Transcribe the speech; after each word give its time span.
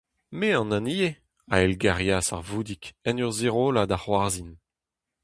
Me 0.39 0.49
an 0.59 0.71
hini 0.75 0.93
eo, 1.07 1.11
a 1.53 1.55
eilgerias 1.63 2.27
ar 2.35 2.45
voudig 2.49 2.83
en 3.07 3.21
ur 3.25 3.33
zirollañ 3.39 3.87
da 3.89 3.97
c'hoarzhin. 4.01 4.51